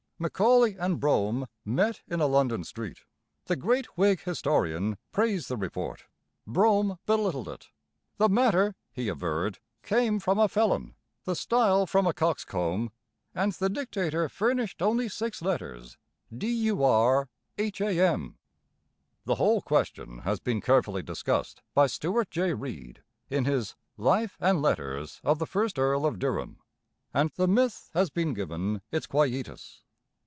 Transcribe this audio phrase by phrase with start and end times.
[0.21, 3.05] Macaulay and Brougham met in a London street.
[3.45, 6.03] The great Whig historian praised the Report.
[6.45, 7.71] Brougham belittled it.
[8.19, 10.93] 'The matter,' he averred, 'came from a felon,
[11.25, 12.91] the style from a coxcomb,
[13.33, 15.97] and the Dictator furnished only six letters,
[16.31, 17.27] D u r
[17.57, 18.37] h a m.'
[19.25, 22.53] The whole question has been carefully discussed by Stuart J.
[22.53, 26.59] Reid in his Life and Letters of the First Earl of Durham,
[27.11, 29.81] and the myth has been given its quietus.